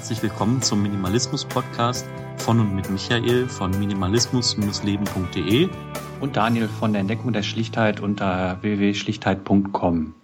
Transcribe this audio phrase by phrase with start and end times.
[0.00, 2.06] herzlich willkommen zum Minimalismus-Podcast
[2.38, 5.68] von und mit Michael von minimalismus-leben.de
[6.22, 10.14] und Daniel von der Entdeckung der Schlichtheit unter www.schlichtheit.com.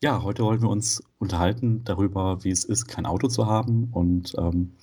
[0.00, 3.88] Ja, heute wollen wir uns unterhalten darüber, wie es ist, kein Auto zu haben.
[3.90, 4.74] Und ähm,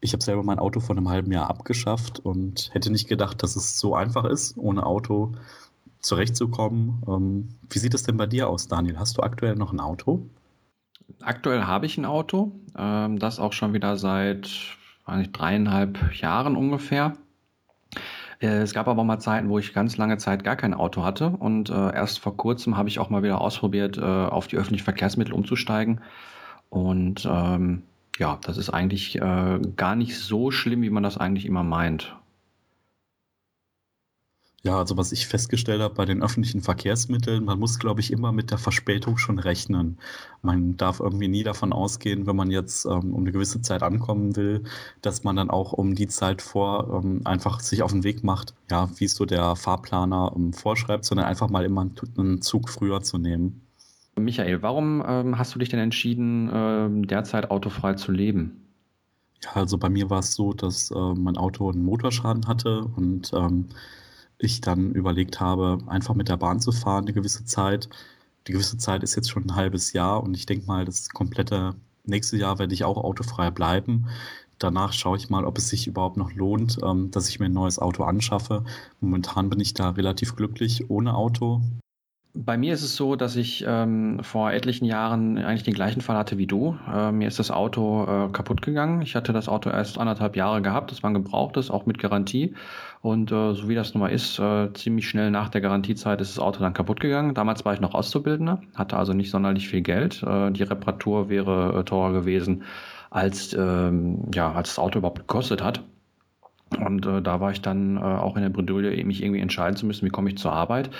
[0.00, 3.56] ich habe selber mein Auto vor einem halben Jahr abgeschafft und hätte nicht gedacht, dass
[3.56, 5.32] es so einfach ist, ohne Auto
[5.98, 7.02] zurechtzukommen.
[7.08, 8.98] Ähm, wie sieht es denn bei dir aus, Daniel?
[8.98, 10.28] Hast du aktuell noch ein Auto?
[11.24, 14.50] Aktuell habe ich ein Auto, ähm, das auch schon wieder seit
[15.06, 17.14] weiß dreieinhalb Jahren ungefähr.
[18.40, 21.30] Äh, es gab aber mal Zeiten, wo ich ganz lange Zeit gar kein Auto hatte
[21.30, 24.84] und äh, erst vor kurzem habe ich auch mal wieder ausprobiert, äh, auf die öffentlichen
[24.84, 26.00] Verkehrsmittel umzusteigen.
[26.68, 27.82] Und ähm,
[28.18, 32.16] ja, das ist eigentlich äh, gar nicht so schlimm, wie man das eigentlich immer meint.
[34.64, 38.32] Ja, also was ich festgestellt habe bei den öffentlichen Verkehrsmitteln, man muss, glaube ich, immer
[38.32, 39.98] mit der Verspätung schon rechnen.
[40.40, 44.36] Man darf irgendwie nie davon ausgehen, wenn man jetzt ähm, um eine gewisse Zeit ankommen
[44.36, 44.64] will,
[45.02, 48.54] dass man dann auch um die Zeit vor ähm, einfach sich auf den Weg macht,
[48.70, 53.02] ja, wie es so der Fahrplaner ähm, vorschreibt, sondern einfach mal immer einen Zug früher
[53.02, 53.60] zu nehmen.
[54.18, 58.62] Michael, warum ähm, hast du dich denn entschieden, ähm, derzeit autofrei zu leben?
[59.42, 63.30] Ja, also bei mir war es so, dass äh, mein Auto einen Motorschaden hatte und
[63.34, 63.66] ähm,
[64.44, 67.88] ich dann überlegt habe, einfach mit der Bahn zu fahren, eine gewisse Zeit.
[68.46, 71.74] Die gewisse Zeit ist jetzt schon ein halbes Jahr und ich denke mal, das komplette
[72.04, 74.06] nächste Jahr werde ich auch autofrei bleiben.
[74.58, 77.52] Danach schaue ich mal, ob es sich überhaupt noch lohnt, ähm, dass ich mir ein
[77.52, 78.64] neues Auto anschaffe.
[79.00, 81.60] Momentan bin ich da relativ glücklich ohne Auto.
[82.36, 86.16] Bei mir ist es so, dass ich ähm, vor etlichen Jahren eigentlich den gleichen Fall
[86.16, 86.76] hatte wie du.
[86.92, 89.02] Äh, mir ist das Auto äh, kaputt gegangen.
[89.02, 90.90] Ich hatte das Auto erst anderthalb Jahre gehabt.
[90.90, 92.54] Das war ein gebrauchtes, auch mit Garantie.
[93.02, 96.36] Und äh, so wie das nun mal ist, äh, ziemlich schnell nach der Garantiezeit ist
[96.36, 97.34] das Auto dann kaputt gegangen.
[97.34, 100.24] Damals war ich noch Auszubildender, hatte also nicht sonderlich viel Geld.
[100.24, 102.64] Äh, die Reparatur wäre äh, teurer gewesen,
[103.10, 105.84] als, ähm, ja, als das Auto überhaupt gekostet hat.
[106.84, 109.86] Und äh, da war ich dann äh, auch in der Bredouille, mich irgendwie entscheiden zu
[109.86, 110.90] müssen, wie komme ich zur Arbeit.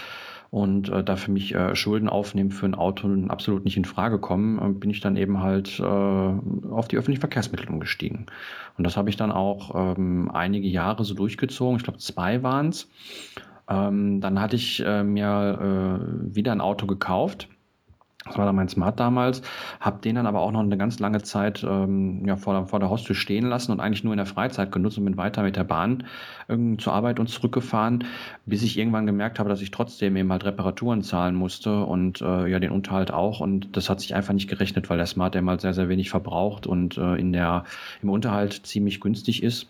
[0.55, 4.21] Und äh, da für mich äh, Schulden aufnehmen für ein Auto absolut nicht in Frage
[4.21, 8.27] kommen, äh, bin ich dann eben halt äh, auf die öffentlichen Verkehrsmittel umgestiegen.
[8.79, 11.79] Und das habe ich dann auch ähm, einige Jahre so durchgezogen.
[11.79, 12.89] Ich glaube, zwei waren es.
[13.69, 17.49] Ähm, dann hatte ich äh, mir äh, wieder ein Auto gekauft
[18.25, 19.43] das war dann mein Smart damals.
[19.81, 22.81] Hab den dann aber auch noch eine ganz lange Zeit ähm, ja, vor, der, vor
[22.81, 25.57] der Haustür stehen lassen und eigentlich nur in der Freizeit genutzt und bin weiter mit
[25.57, 26.05] der Bahn
[26.49, 28.05] ähm, zur Arbeit und zurückgefahren,
[28.47, 32.47] bis ich irgendwann gemerkt habe, dass ich trotzdem eben halt Reparaturen zahlen musste und äh,
[32.47, 33.41] ja den Unterhalt auch.
[33.41, 36.09] Und das hat sich einfach nicht gerechnet, weil der Smart eben halt sehr, sehr wenig
[36.09, 37.65] verbraucht und äh, in der,
[38.03, 39.67] im Unterhalt ziemlich günstig ist.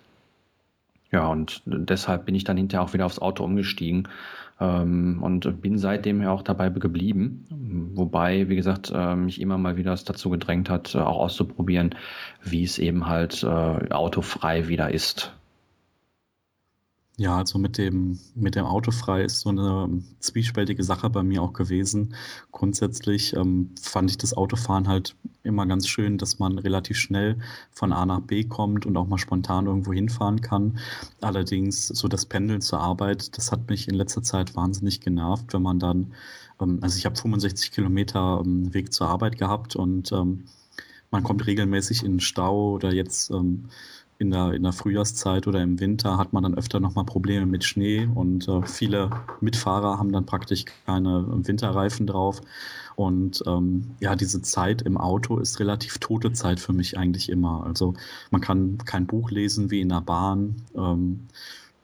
[1.14, 4.08] Ja, und deshalb bin ich dann hinterher auch wieder aufs Auto umgestiegen
[4.60, 7.46] ähm, und bin seitdem ja auch dabei geblieben.
[7.94, 11.94] Wobei, wie gesagt, äh, mich immer mal wieder dazu gedrängt hat, äh, auch auszuprobieren,
[12.42, 15.32] wie es eben halt äh, autofrei wieder ist.
[17.16, 21.52] Ja, also mit dem, mit dem Autofrei ist so eine zwiespältige Sache bei mir auch
[21.52, 22.16] gewesen.
[22.50, 25.14] Grundsätzlich ähm, fand ich das Autofahren halt
[25.44, 27.38] immer ganz schön, dass man relativ schnell
[27.70, 30.80] von A nach B kommt und auch mal spontan irgendwo hinfahren kann.
[31.20, 35.62] Allerdings so das Pendeln zur Arbeit, das hat mich in letzter Zeit wahnsinnig genervt, wenn
[35.62, 36.14] man dann,
[36.60, 40.46] ähm, also ich habe 65 Kilometer ähm, Weg zur Arbeit gehabt und ähm,
[41.12, 43.68] man kommt regelmäßig in den Stau oder jetzt ähm,
[44.24, 47.62] in der, in der Frühjahrszeit oder im Winter hat man dann öfter nochmal Probleme mit
[47.64, 52.40] Schnee und äh, viele Mitfahrer haben dann praktisch keine Winterreifen drauf.
[52.96, 57.64] Und ähm, ja, diese Zeit im Auto ist relativ tote Zeit für mich eigentlich immer.
[57.66, 57.94] Also
[58.30, 60.56] man kann kein Buch lesen wie in der Bahn.
[60.76, 61.26] Ähm,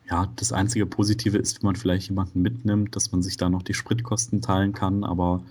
[0.09, 3.63] ja, das einzige Positive ist, wenn man vielleicht jemanden mitnimmt, dass man sich da noch
[3.63, 5.43] die Spritkosten teilen kann, aber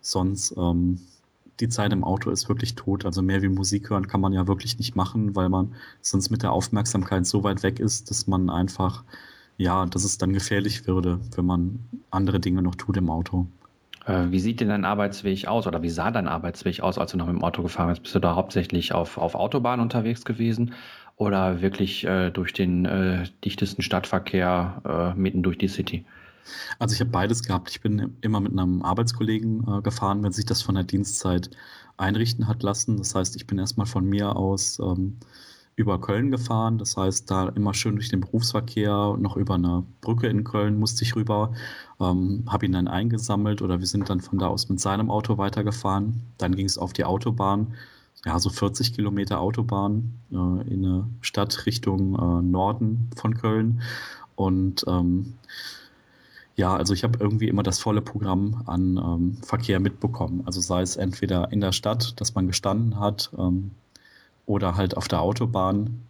[0.00, 1.00] sonst ähm,
[1.60, 3.04] die Zeit im Auto ist wirklich tot.
[3.04, 6.42] Also mehr wie Musik hören kann man ja wirklich nicht machen, weil man sonst mit
[6.42, 9.04] der Aufmerksamkeit so weit weg ist, dass man einfach,
[9.56, 11.78] ja, dass es dann gefährlich würde, wenn man
[12.10, 13.46] andere Dinge noch tut im Auto.
[14.06, 17.18] Äh, wie sieht denn dein Arbeitsweg aus oder wie sah dein Arbeitsweg aus, als du
[17.18, 18.02] noch mit dem Auto gefahren bist?
[18.02, 20.72] Bist du da hauptsächlich auf, auf Autobahn unterwegs gewesen
[21.16, 26.04] oder wirklich äh, durch den äh, dichtesten Stadtverkehr äh, mitten durch die City?
[26.78, 27.70] Also ich habe beides gehabt.
[27.70, 31.50] Ich bin immer mit einem Arbeitskollegen äh, gefahren, wenn sich das von der Dienstzeit
[31.96, 32.96] einrichten hat lassen.
[32.96, 35.18] Das heißt, ich bin erstmal von mir aus ähm,
[35.76, 36.78] über Köln gefahren.
[36.78, 41.04] Das heißt, da immer schön durch den Berufsverkehr, noch über eine Brücke in Köln musste
[41.04, 41.52] ich rüber,
[42.00, 45.38] ähm, habe ihn dann eingesammelt oder wir sind dann von da aus mit seinem Auto
[45.38, 46.22] weitergefahren.
[46.38, 47.74] Dann ging es auf die Autobahn,
[48.26, 53.80] ja, so 40 Kilometer Autobahn äh, in eine Stadt Richtung äh, Norden von Köln.
[54.36, 55.34] Und ähm,
[56.56, 60.42] ja, also ich habe irgendwie immer das volle Programm an ähm, Verkehr mitbekommen.
[60.46, 63.70] Also sei es entweder in der Stadt, dass man gestanden hat, ähm,
[64.50, 66.02] oder halt auf der Autobahn.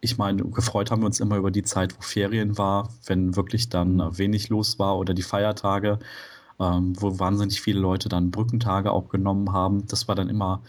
[0.00, 3.70] Ich meine, gefreut haben wir uns immer über die Zeit, wo Ferien war, wenn wirklich
[3.70, 5.98] dann wenig los war oder die Feiertage,
[6.60, 9.86] ähm, wo wahnsinnig viele Leute dann Brückentage auch genommen haben.
[9.86, 10.62] Das war dann immer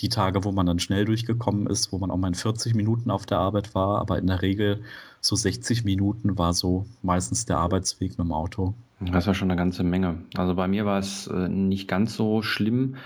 [0.00, 3.10] die Tage, wo man dann schnell durchgekommen ist, wo man auch mal in 40 Minuten
[3.10, 4.82] auf der Arbeit war, aber in der Regel
[5.20, 8.74] so 60 Minuten war so meistens der Arbeitsweg mit dem Auto.
[9.00, 10.18] Das war schon eine ganze Menge.
[10.36, 12.96] Also bei mir war es äh, nicht ganz so schlimm,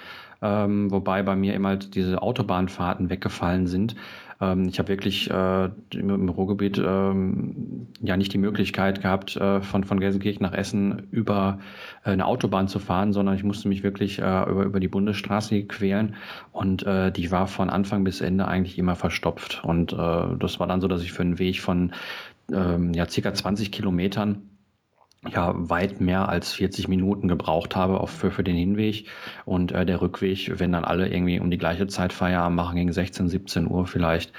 [0.42, 3.94] ähm, wobei bei mir immer diese Autobahnfahrten weggefallen sind.
[4.40, 9.60] Ähm, ich habe wirklich äh, im, im Ruhrgebiet ähm, ja nicht die Möglichkeit gehabt, äh,
[9.60, 11.58] von, von Gelsenkirchen nach Essen über
[12.04, 15.64] äh, eine Autobahn zu fahren, sondern ich musste mich wirklich äh, über, über die Bundesstraße
[15.64, 16.14] quälen
[16.52, 19.62] und äh, die war von Anfang bis Ende eigentlich immer verstopft.
[19.64, 19.96] Und äh,
[20.38, 21.92] das war dann so, dass ich für einen Weg von
[22.52, 24.42] ähm, ja, circa 20 Kilometern
[25.30, 29.06] ja weit mehr als 40 Minuten gebraucht habe auch für, für den Hinweg
[29.44, 32.92] und äh, der Rückweg, wenn dann alle irgendwie um die gleiche Zeit Feierabend machen, gegen
[32.92, 34.32] 16, 17 Uhr vielleicht,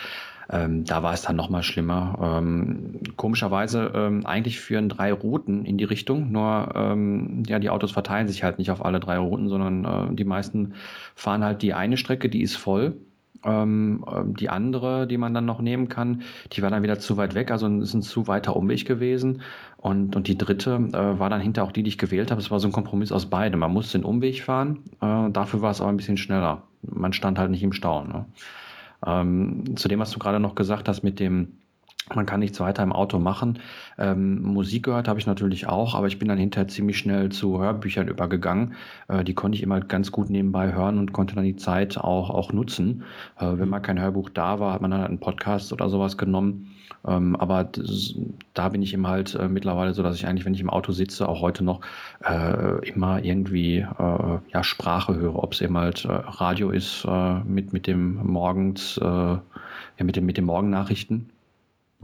[0.49, 2.37] ähm, da war es dann nochmal schlimmer.
[2.39, 7.91] Ähm, komischerweise ähm, eigentlich führen drei Routen in die Richtung, nur ähm, ja, die Autos
[7.91, 10.73] verteilen sich halt nicht auf alle drei Routen, sondern äh, die meisten
[11.15, 12.95] fahren halt die eine Strecke, die ist voll
[13.45, 17.17] ähm, ähm, die andere, die man dann noch nehmen kann, die war dann wieder zu
[17.17, 19.41] weit weg, also ist ein zu weiter Umweg gewesen.
[19.77, 22.41] Und, und die dritte äh, war dann hinter auch die, die ich gewählt habe.
[22.41, 23.59] Es war so ein Kompromiss aus beidem.
[23.59, 26.63] Man musste den Umweg fahren, äh, dafür war es aber ein bisschen schneller.
[26.81, 28.03] Man stand halt nicht im Stau.
[28.03, 28.25] Ne?
[29.05, 31.59] Ähm, zu dem, was du gerade noch gesagt hast mit dem
[32.13, 33.59] man kann nichts weiter im Auto machen.
[33.97, 37.59] Ähm, Musik gehört habe ich natürlich auch, aber ich bin dann hinterher ziemlich schnell zu
[37.59, 38.75] Hörbüchern übergegangen.
[39.07, 42.29] Äh, die konnte ich immer ganz gut nebenbei hören und konnte dann die Zeit auch,
[42.29, 43.03] auch nutzen.
[43.39, 46.17] Äh, wenn mal kein Hörbuch da war, hat man dann halt einen Podcast oder sowas
[46.17, 46.71] genommen.
[47.07, 48.13] Ähm, aber das,
[48.53, 50.91] da bin ich eben halt äh, mittlerweile so, dass ich eigentlich, wenn ich im Auto
[50.91, 51.81] sitze, auch heute noch
[52.23, 57.07] äh, immer irgendwie äh, ja, Sprache höre, ob es eben halt äh, Radio ist
[57.45, 59.41] mit, mit dem morgens, ja,
[60.01, 61.29] mit, dem, mit den Morgennachrichten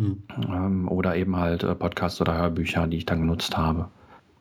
[0.02, 0.24] Mhm.
[0.48, 3.90] Ähm, oder eben halt äh, Podcasts oder Hörbücher, die ich dann genutzt habe.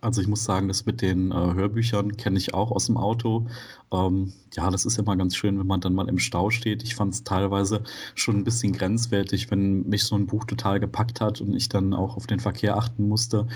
[0.00, 3.46] Also ich muss sagen, das mit den äh, Hörbüchern kenne ich auch aus dem Auto.
[3.92, 6.82] Ähm, ja, das ist immer ganz schön, wenn man dann mal im Stau steht.
[6.82, 7.82] Ich fand es teilweise
[8.14, 11.92] schon ein bisschen grenzwertig, wenn mich so ein Buch total gepackt hat und ich dann
[11.92, 13.46] auch auf den Verkehr achten musste.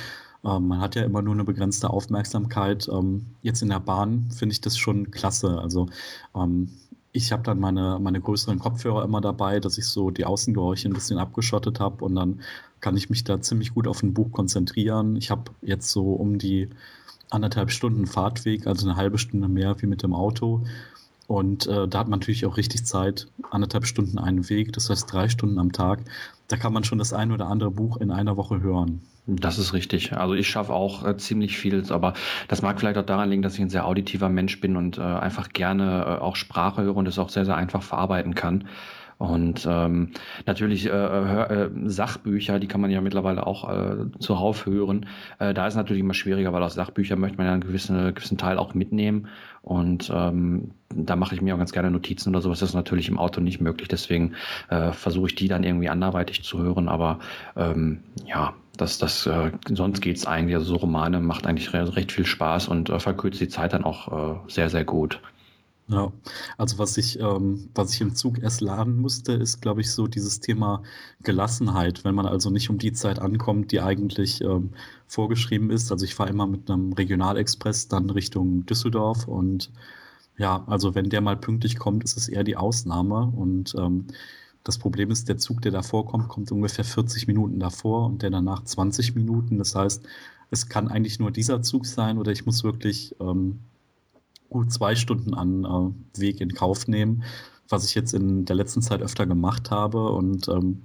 [0.45, 2.89] Ähm, man hat ja immer nur eine begrenzte Aufmerksamkeit.
[2.93, 5.59] Ähm, jetzt in der Bahn finde ich das schon klasse.
[5.59, 5.89] Also
[6.37, 6.69] ähm,
[7.17, 10.95] ich habe dann meine, meine größeren Kopfhörer immer dabei, dass ich so die Außengeräusche ein
[10.95, 12.41] bisschen abgeschottet habe und dann
[12.81, 15.15] kann ich mich da ziemlich gut auf ein Buch konzentrieren.
[15.15, 16.69] Ich habe jetzt so um die
[17.31, 20.65] anderthalb Stunden Fahrtweg, also eine halbe Stunde mehr wie mit dem Auto.
[21.29, 25.11] Und äh, da hat man natürlich auch richtig Zeit, anderthalb Stunden einen Weg, das heißt
[25.11, 26.01] drei Stunden am Tag.
[26.49, 29.03] Da kann man schon das ein oder andere Buch in einer Woche hören.
[29.27, 30.13] Das ist richtig.
[30.13, 32.13] Also ich schaffe auch äh, ziemlich viel, aber
[32.49, 35.01] das mag vielleicht auch daran liegen, dass ich ein sehr auditiver Mensch bin und äh,
[35.01, 38.69] einfach gerne äh, auch Sprache höre und es auch sehr, sehr einfach verarbeiten kann.
[39.31, 40.11] Und ähm,
[40.47, 45.07] natürlich äh, Hör, äh, Sachbücher, die kann man ja mittlerweile auch äh, zuhauf hören.
[45.39, 48.39] Äh, da ist natürlich immer schwieriger, weil aus Sachbüchern möchte man ja einen gewissen, gewissen
[48.39, 49.29] Teil auch mitnehmen.
[49.63, 52.61] Und ähm, da mache ich mir auch ganz gerne Notizen oder sowas.
[52.61, 53.89] Das ist natürlich im Auto nicht möglich.
[53.89, 54.35] Deswegen
[54.69, 56.89] äh, versuche ich die dann irgendwie anderweitig zu hören.
[56.89, 57.21] Aber
[57.57, 60.55] ähm, ja, das, das, äh, sonst geht's eigentlich.
[60.57, 64.35] Also so Romane macht eigentlich recht viel Spaß und äh, verkürzt die Zeit dann auch
[64.35, 65.21] äh, sehr, sehr gut.
[65.87, 66.13] Ja,
[66.57, 70.07] also was ich, ähm, was ich im Zug erst lernen musste, ist, glaube ich, so
[70.07, 70.83] dieses Thema
[71.23, 74.71] Gelassenheit, wenn man also nicht um die Zeit ankommt, die eigentlich ähm,
[75.07, 75.93] vorgeschrieben ist.
[75.93, 79.73] Also ich fahre immer mit einem Regionalexpress dann Richtung Düsseldorf und
[80.39, 84.07] ja, also wenn der mal pünktlich kommt, ist es eher die Ausnahme und ähm,
[84.65, 88.31] das Problem ist, der Zug, der davor kommt, kommt ungefähr 40 Minuten davor und der
[88.31, 89.59] danach 20 Minuten.
[89.59, 90.03] Das heißt,
[90.51, 93.61] es kann eigentlich nur dieser Zug sein oder ich muss wirklich ähm,
[94.49, 97.25] gut zwei Stunden an äh, Weg in Kauf nehmen,
[97.69, 100.11] was ich jetzt in der letzten Zeit öfter gemacht habe.
[100.11, 100.83] Und ähm,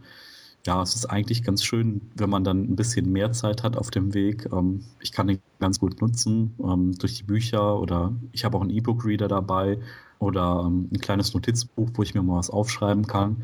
[0.66, 3.92] ja, es ist eigentlich ganz schön, wenn man dann ein bisschen mehr Zeit hat auf
[3.92, 4.50] dem Weg.
[4.52, 8.62] Ähm, ich kann den ganz gut nutzen ähm, durch die Bücher oder ich habe auch
[8.62, 9.80] einen E-Book-Reader dabei
[10.20, 13.44] oder ähm, ein kleines Notizbuch, wo ich mir mal was aufschreiben kann.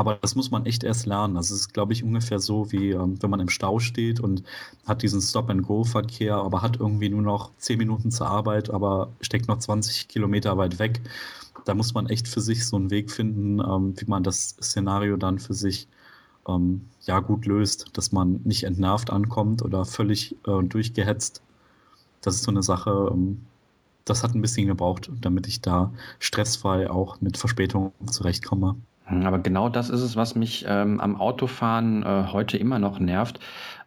[0.00, 1.34] Aber das muss man echt erst lernen.
[1.34, 4.42] Das ist, glaube ich, ungefähr so, wie ähm, wenn man im Stau steht und
[4.86, 9.58] hat diesen Stop-and-Go-Verkehr, aber hat irgendwie nur noch zehn Minuten zur Arbeit, aber steckt noch
[9.58, 11.02] 20 Kilometer weit weg.
[11.66, 15.18] Da muss man echt für sich so einen Weg finden, ähm, wie man das Szenario
[15.18, 15.86] dann für sich
[16.48, 21.42] ähm, ja gut löst, dass man nicht entnervt ankommt oder völlig äh, durchgehetzt.
[22.22, 23.42] Das ist so eine Sache, ähm,
[24.06, 28.76] das hat ein bisschen gebraucht, damit ich da stressfrei auch mit Verspätung zurechtkomme.
[29.10, 33.00] Hm, aber genau das ist es, was mich ähm, am Autofahren äh, heute immer noch
[33.00, 33.40] nervt.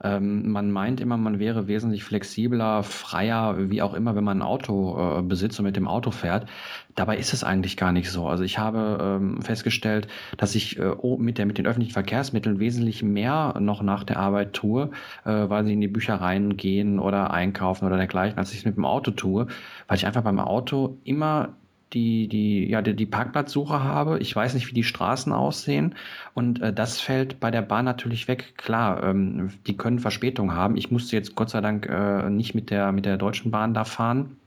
[0.04, 4.42] Ähm, man meint immer, man wäre wesentlich flexibler, freier, wie auch immer, wenn man ein
[4.42, 6.48] Auto äh, besitzt und mit dem Auto fährt.
[6.96, 8.28] Dabei ist es eigentlich gar nicht so.
[8.28, 13.02] Also ich habe ähm, festgestellt, dass ich äh, mit, der, mit den öffentlichen Verkehrsmitteln wesentlich
[13.02, 14.92] mehr noch nach der Arbeit tue,
[15.24, 18.76] äh, weil sie in die Büchereien gehen oder einkaufen oder dergleichen, als ich es mit
[18.76, 19.48] dem Auto tue,
[19.88, 21.56] weil ich einfach beim Auto immer
[21.94, 24.20] die, die, ja, die, die Parkplatzsuche habe.
[24.20, 25.96] Ich weiß nicht, wie die Straßen aussehen.
[26.34, 28.54] Und äh, das fällt bei der Bahn natürlich weg.
[28.58, 30.76] Klar, ähm, die können Verspätung haben.
[30.78, 33.86] Ich musste jetzt Gott sei Dank äh, nicht mit der, mit der Deutschen Bahn da
[33.86, 34.38] fahren,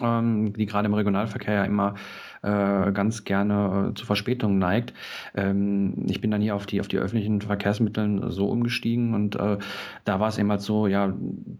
[0.00, 1.94] ähm, die gerade im Regionalverkehr ja immer
[2.42, 4.92] äh, ganz gerne äh, zu Verspätungen neigt.
[5.34, 9.58] Ähm, ich bin dann hier auf die, auf die öffentlichen Verkehrsmittel so umgestiegen und äh,
[10.04, 11.12] da war es immer so, ja,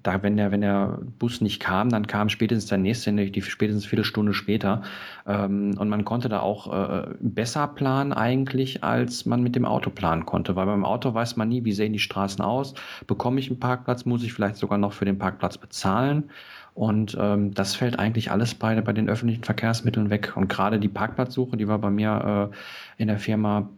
[0.03, 3.87] da, wenn der, wenn der Bus nicht kam, dann kam spätestens der nächste, die spätestens
[3.87, 4.83] viele Stunden später.
[5.27, 9.91] Ähm, und man konnte da auch äh, besser planen eigentlich, als man mit dem Auto
[9.91, 12.75] planen konnte, weil beim Auto weiß man nie, wie sehen die Straßen aus,
[13.07, 16.31] bekomme ich einen Parkplatz, muss ich vielleicht sogar noch für den Parkplatz bezahlen.
[16.75, 20.33] Und ähm, das fällt eigentlich alles bei, bei den öffentlichen Verkehrsmitteln weg.
[20.37, 23.69] Und gerade die Parkplatzsuche, die war bei mir äh, in der Firma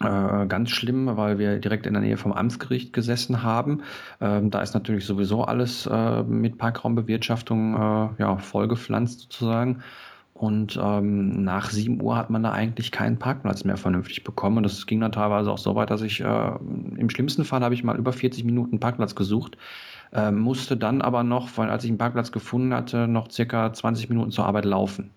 [0.00, 3.82] äh, ganz schlimm, weil wir direkt in der Nähe vom Amtsgericht gesessen haben.
[4.20, 9.82] Ähm, da ist natürlich sowieso alles äh, mit Parkraumbewirtschaftung äh, ja, vollgepflanzt sozusagen.
[10.34, 14.58] Und ähm, nach 7 Uhr hat man da eigentlich keinen Parkplatz mehr vernünftig bekommen.
[14.58, 16.52] Und das ging dann teilweise auch so weit, dass ich äh,
[16.96, 19.56] im schlimmsten Fall habe ich mal über 40 Minuten Parkplatz gesucht
[20.14, 24.08] äh, musste dann aber noch, weil als ich einen Parkplatz gefunden hatte, noch circa 20
[24.08, 25.10] Minuten zur Arbeit laufen.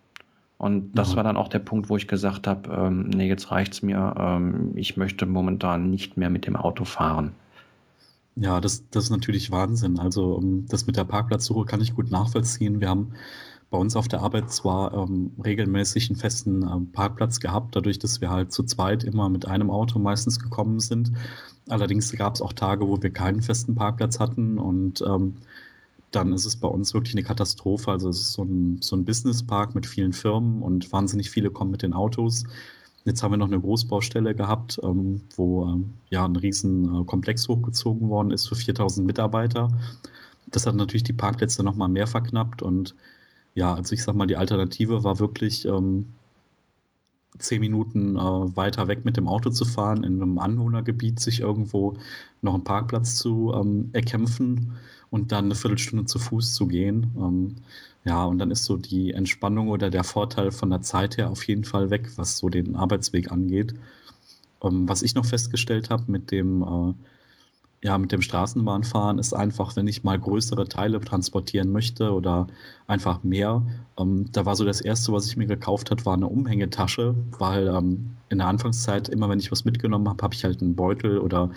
[0.58, 1.18] Und das ja.
[1.18, 4.16] war dann auch der Punkt, wo ich gesagt habe, ähm, nee, jetzt reicht's mir.
[4.18, 7.34] Ähm, ich möchte momentan nicht mehr mit dem Auto fahren.
[8.36, 10.00] Ja, das, das ist natürlich Wahnsinn.
[10.00, 12.82] Also das mit der Parkplatzsuche kann ich gut nachvollziehen.
[12.82, 13.14] Wir haben
[13.70, 18.22] bei uns auf der Arbeit zwar ähm, regelmäßig einen festen ähm, Parkplatz gehabt, dadurch, dass
[18.22, 21.12] wir halt zu zweit immer mit einem Auto meistens gekommen sind.
[21.68, 25.36] Allerdings gab es auch Tage, wo wir keinen festen Parkplatz hatten und ähm,
[26.12, 27.92] dann ist es bei uns wirklich eine Katastrophe.
[27.92, 31.72] Also es ist so ein, so ein Businesspark mit vielen Firmen und wahnsinnig viele kommen
[31.72, 32.46] mit den Autos.
[33.04, 37.48] Jetzt haben wir noch eine Großbaustelle gehabt, ähm, wo ähm, ja ein riesen äh, Komplex
[37.48, 39.70] hochgezogen worden ist für 4000 Mitarbeiter.
[40.48, 42.96] Das hat natürlich die Parkplätze nochmal mehr verknappt und
[43.58, 46.14] ja, also ich sag mal, die Alternative war wirklich ähm,
[47.40, 51.98] zehn Minuten äh, weiter weg mit dem Auto zu fahren, in einem Anwohnergebiet sich irgendwo
[52.44, 54.74] noch einen Parkplatz zu ähm, erkämpfen
[55.10, 57.12] und dann eine Viertelstunde zu Fuß zu gehen.
[57.18, 57.56] Ähm,
[58.06, 61.44] ja, und dann ist so die Entspannung oder der Vorteil von der Zeit her auf
[61.48, 63.74] jeden Fall weg, was so den Arbeitsweg angeht.
[64.62, 66.94] Ähm, was ich noch festgestellt habe mit dem äh,
[67.84, 72.48] ja, mit dem Straßenbahnfahren ist einfach, wenn ich mal größere Teile transportieren möchte oder
[72.88, 73.62] einfach mehr.
[74.00, 77.67] Ähm, da war so das Erste, was ich mir gekauft habe, war eine Umhängetasche, weil
[77.67, 81.19] ähm, in der Anfangszeit immer, wenn ich was mitgenommen habe, habe ich halt einen Beutel
[81.19, 81.51] oder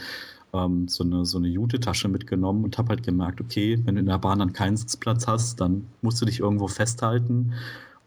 [0.52, 4.06] ähm, so eine, so eine Jute-Tasche mitgenommen und habe halt gemerkt, okay, wenn du in
[4.06, 7.54] der Bahn dann keinen Sitzplatz hast, dann musst du dich irgendwo festhalten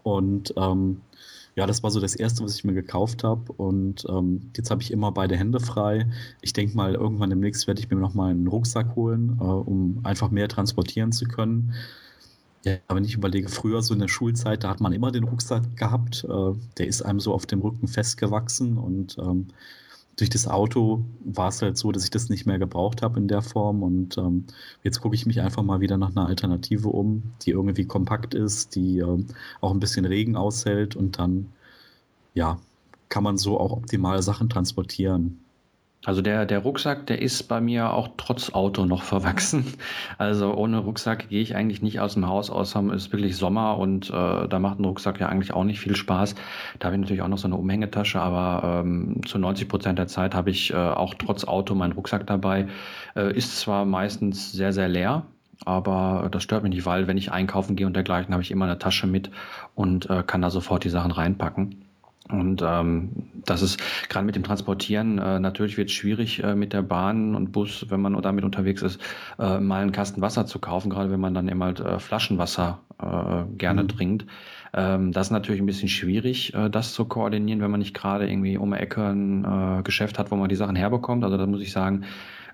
[0.04, 1.02] und ähm,
[1.56, 3.52] ja, das war so das Erste, was ich mir gekauft habe.
[3.54, 6.10] Und ähm, jetzt habe ich immer beide Hände frei.
[6.42, 10.32] Ich denke mal, irgendwann demnächst werde ich mir nochmal einen Rucksack holen, äh, um einfach
[10.32, 11.74] mehr transportieren zu können.
[12.66, 15.76] Ja, wenn ich überlege, früher so in der Schulzeit, da hat man immer den Rucksack
[15.76, 16.24] gehabt.
[16.24, 19.48] Äh, der ist einem so auf dem Rücken festgewachsen und ähm,
[20.16, 23.28] durch das Auto war es halt so, dass ich das nicht mehr gebraucht habe in
[23.28, 23.82] der Form.
[23.84, 24.46] Und ähm,
[24.84, 28.76] jetzt gucke ich mich einfach mal wieder nach einer Alternative um, die irgendwie kompakt ist,
[28.76, 29.28] die ähm,
[29.62, 31.48] auch ein bisschen Regen aushält und dann,
[32.34, 32.60] ja,
[33.10, 35.43] kann man so auch optimal Sachen transportieren.
[36.06, 39.66] Also der, der Rucksack, der ist bei mir auch trotz Auto noch verwachsen.
[40.18, 43.78] Also ohne Rucksack gehe ich eigentlich nicht aus dem Haus, außer es ist wirklich Sommer
[43.78, 46.36] und äh, da macht ein Rucksack ja eigentlich auch nicht viel Spaß.
[46.80, 50.08] Da habe ich natürlich auch noch so eine Umhängetasche, aber ähm, zu 90 Prozent der
[50.08, 52.68] Zeit habe ich äh, auch trotz Auto meinen Rucksack dabei.
[53.16, 55.24] Äh, ist zwar meistens sehr, sehr leer,
[55.66, 58.66] aber das stört mich nicht, weil wenn ich einkaufen gehe und dergleichen, habe ich immer
[58.66, 59.32] eine Tasche mit
[59.76, 61.83] und äh, kann da sofort die Sachen reinpacken.
[62.30, 63.10] Und ähm,
[63.46, 67.36] das ist gerade mit dem Transportieren, äh, natürlich wird es schwierig äh, mit der Bahn
[67.36, 69.02] und Bus, wenn man damit unterwegs ist,
[69.38, 72.80] äh, mal einen Kasten Wasser zu kaufen, gerade wenn man dann immer halt, äh, Flaschenwasser
[73.02, 73.88] äh, gerne mhm.
[73.90, 74.26] trinkt.
[74.74, 78.30] Ähm, das ist natürlich ein bisschen schwierig, äh, das zu koordinieren, wenn man nicht gerade
[78.30, 81.26] irgendwie um Ecke ein äh, Geschäft hat, wo man die Sachen herbekommt.
[81.26, 82.06] Also da muss ich sagen,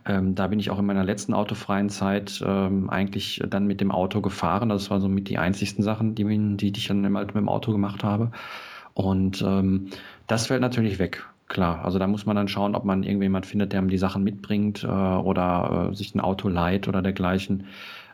[0.06, 3.92] ähm, da bin ich auch in meiner letzten autofreien Zeit ähm, eigentlich dann mit dem
[3.92, 4.70] Auto gefahren.
[4.70, 6.26] Das war so mit die einzigsten Sachen, die,
[6.58, 8.32] die, die ich dann halt mit dem Auto gemacht habe.
[9.00, 9.88] Und ähm,
[10.28, 11.26] das fällt natürlich weg.
[11.48, 14.26] Klar, also da muss man dann schauen, ob man irgendjemand findet, der ihm die Sachen
[14.26, 17.64] mitbringt äh, oder äh, sich ein Auto leiht oder dergleichen.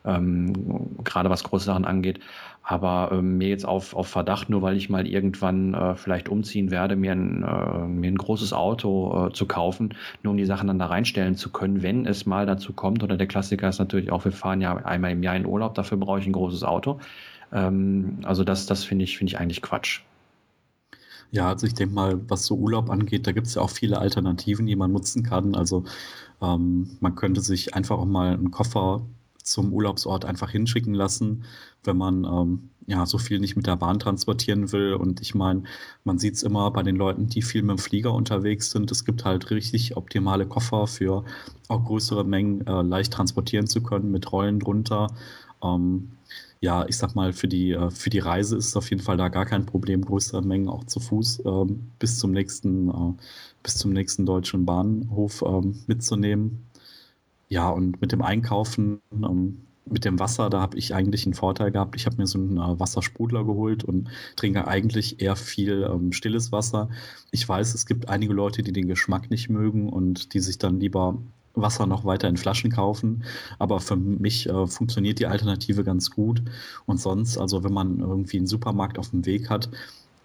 [0.05, 2.19] ähm, gerade was große Sachen angeht.
[2.63, 6.71] Aber ähm, mir jetzt auf, auf Verdacht, nur weil ich mal irgendwann äh, vielleicht umziehen
[6.71, 10.67] werde, mir ein, äh, mir ein großes Auto äh, zu kaufen, nur um die Sachen
[10.67, 13.03] dann da reinstellen zu können, wenn es mal dazu kommt.
[13.03, 15.97] Oder der Klassiker ist natürlich auch, wir fahren ja einmal im Jahr in Urlaub, dafür
[15.97, 16.99] brauche ich ein großes Auto.
[17.51, 20.01] Ähm, also das, das finde ich, finde ich eigentlich Quatsch.
[21.31, 23.99] Ja, also ich denke mal, was so Urlaub angeht, da gibt es ja auch viele
[23.99, 25.55] Alternativen, die man nutzen kann.
[25.55, 25.83] Also
[26.41, 29.05] ähm, man könnte sich einfach auch mal einen Koffer
[29.43, 31.43] zum Urlaubsort einfach hinschicken lassen,
[31.83, 34.93] wenn man ähm, ja so viel nicht mit der Bahn transportieren will.
[34.93, 35.63] Und ich meine,
[36.03, 38.91] man sieht es immer bei den Leuten, die viel mit dem Flieger unterwegs sind.
[38.91, 41.25] Es gibt halt richtig optimale Koffer für
[41.67, 45.07] auch größere Mengen äh, leicht transportieren zu können mit Rollen drunter.
[45.63, 46.11] Ähm,
[46.65, 49.17] ja, ich sag mal, für die, äh, für die Reise ist es auf jeden Fall
[49.17, 51.65] da gar kein Problem, größere Mengen auch zu Fuß äh,
[51.99, 53.13] bis zum nächsten, äh,
[53.61, 56.65] bis zum nächsten deutschen Bahnhof ähm, mitzunehmen.
[57.49, 61.71] Ja, und mit dem Einkaufen, ähm, mit dem Wasser, da habe ich eigentlich einen Vorteil
[61.71, 61.95] gehabt.
[61.95, 66.51] Ich habe mir so einen äh, Wassersprudler geholt und trinke eigentlich eher viel ähm, stilles
[66.51, 66.89] Wasser.
[67.29, 70.79] Ich weiß, es gibt einige Leute, die den Geschmack nicht mögen und die sich dann
[70.79, 71.19] lieber
[71.55, 73.23] Wasser noch weiter in Flaschen kaufen.
[73.59, 76.41] Aber für mich äh, funktioniert die Alternative ganz gut.
[76.85, 79.69] Und sonst, also wenn man irgendwie einen Supermarkt auf dem Weg hat,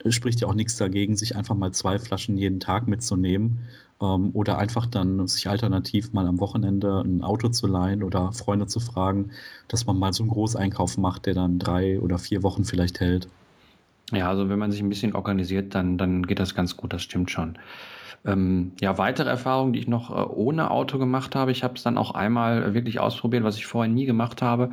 [0.08, 3.58] spricht ja auch nichts dagegen, sich einfach mal zwei Flaschen jeden Tag mitzunehmen
[4.00, 8.66] ähm, oder einfach dann sich alternativ mal am Wochenende ein Auto zu leihen oder Freunde
[8.66, 9.30] zu fragen,
[9.68, 13.28] dass man mal so einen Großeinkauf macht, der dann drei oder vier Wochen vielleicht hält.
[14.12, 17.02] Ja, also wenn man sich ein bisschen organisiert, dann, dann geht das ganz gut, das
[17.02, 17.59] stimmt schon.
[18.25, 21.52] Ähm, ja, weitere Erfahrungen, die ich noch äh, ohne Auto gemacht habe.
[21.52, 24.71] Ich habe es dann auch einmal wirklich ausprobiert, was ich vorher nie gemacht habe.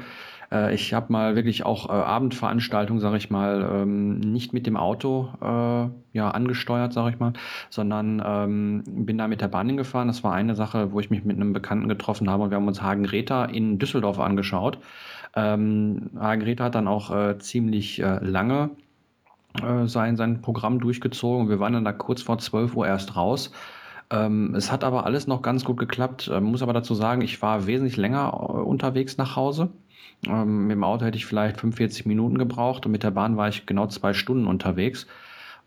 [0.51, 4.75] Äh, ich habe mal wirklich auch äh, Abendveranstaltungen, sage ich mal, ähm, nicht mit dem
[4.75, 7.33] Auto äh, ja angesteuert, sage ich mal,
[7.69, 10.07] sondern ähm, bin da mit der Bahn hingefahren.
[10.07, 12.67] Das war eine Sache, wo ich mich mit einem Bekannten getroffen habe und wir haben
[12.67, 14.79] uns Hagen-Reta in Düsseldorf angeschaut.
[15.35, 18.71] Ähm, Hagen-Reta hat dann auch äh, ziemlich äh, lange
[19.63, 21.49] äh, sein, sein Programm durchgezogen.
[21.49, 23.51] Wir waren dann da kurz vor 12 Uhr erst raus.
[24.09, 26.29] Ähm, es hat aber alles noch ganz gut geklappt.
[26.33, 29.69] Ähm, muss aber dazu sagen, ich war wesentlich länger äh, unterwegs nach Hause.
[30.25, 33.49] Ähm, mit dem Auto hätte ich vielleicht 45 Minuten gebraucht und mit der Bahn war
[33.49, 35.07] ich genau zwei Stunden unterwegs.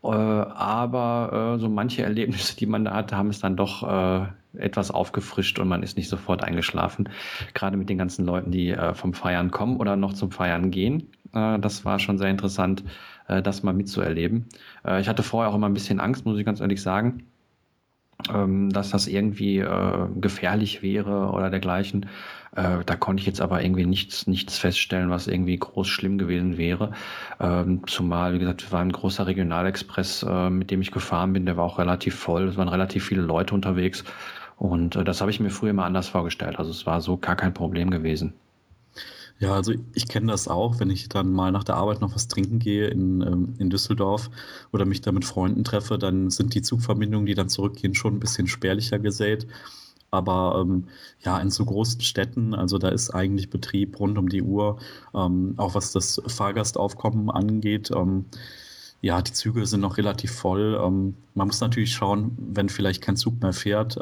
[0.03, 4.27] Äh, aber äh, so manche Erlebnisse, die man da hatte, haben es dann doch äh,
[4.55, 7.11] etwas aufgefrischt und man ist nicht sofort eingeschlafen.
[7.55, 11.09] Gerade mit den ganzen Leuten, die äh, vom Feiern kommen oder noch zum Feiern gehen.
[11.33, 12.83] Das war schon sehr interessant
[13.31, 14.47] äh, das mal mitzuerleben.
[14.85, 17.25] Äh, ich hatte vorher auch immer ein bisschen Angst, muss ich ganz ehrlich sagen,
[18.33, 22.07] ähm, dass das irgendwie äh, gefährlich wäre oder dergleichen.
[22.55, 26.59] Äh, da konnte ich jetzt aber irgendwie nichts, nichts feststellen, was irgendwie groß schlimm gewesen
[26.59, 26.93] wäre.
[27.39, 31.57] Ähm, zumal, wie gesagt, war ein großer Regionalexpress, äh, mit dem ich gefahren bin, der
[31.57, 32.49] war auch relativ voll.
[32.49, 34.05] Es waren relativ viele Leute unterwegs.
[34.57, 36.59] Und äh, das habe ich mir früher mal anders vorgestellt.
[36.59, 38.35] Also es war so gar kein Problem gewesen.
[39.41, 42.29] Ja, also ich kenne das auch, wenn ich dann mal nach der Arbeit noch was
[42.29, 44.31] trinken gehe in, ähm, in Düsseldorf
[44.71, 48.21] oder mich da mit Freunden treffe, dann sind die Zugverbindungen, die dann zurückgehen, schon ein
[48.21, 49.47] bisschen spärlicher gesät.
[50.11, 50.89] Aber ähm,
[51.25, 54.79] ja, in so großen Städten, also da ist eigentlich Betrieb rund um die Uhr,
[55.15, 57.91] ähm, auch was das Fahrgastaufkommen angeht.
[57.97, 58.27] Ähm,
[59.01, 60.79] ja, die Züge sind noch relativ voll.
[60.85, 63.97] Ähm, man muss natürlich schauen, wenn vielleicht kein Zug mehr fährt.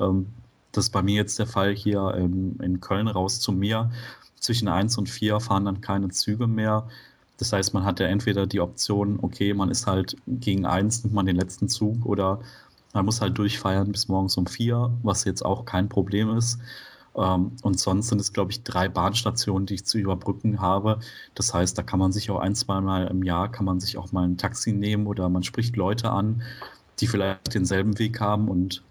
[0.73, 3.91] Das ist bei mir jetzt der Fall hier in Köln raus zu mir
[4.41, 6.89] zwischen 1 und 4 fahren dann keine Züge mehr.
[7.39, 11.15] Das heißt, man hat ja entweder die Option, okay, man ist halt gegen 1, nimmt
[11.15, 12.41] man den letzten Zug oder
[12.93, 16.59] man muss halt durchfeiern bis morgens um 4, was jetzt auch kein Problem ist.
[17.17, 21.01] Ähm, und sonst sind es, glaube ich, drei Bahnstationen, die ich zu überbrücken habe.
[21.35, 23.99] Das heißt, da kann man sich auch ein, zwei Mal im Jahr, kann man sich
[23.99, 26.43] auch mal ein Taxi nehmen oder man spricht Leute an,
[27.01, 28.83] die vielleicht denselben Weg haben und